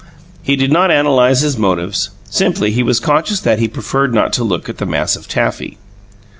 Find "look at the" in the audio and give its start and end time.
4.43-4.87